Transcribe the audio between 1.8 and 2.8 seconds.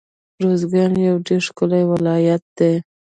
ولايت دی